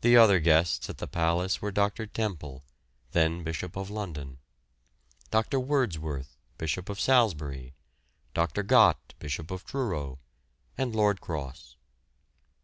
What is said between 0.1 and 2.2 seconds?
other guests at the Palace were Dr.